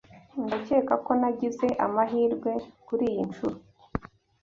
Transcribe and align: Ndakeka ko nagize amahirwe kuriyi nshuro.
Ndakeka 0.45 0.93
ko 1.05 1.11
nagize 1.19 1.67
amahirwe 1.85 2.51
kuriyi 2.85 3.21
nshuro. 3.29 3.57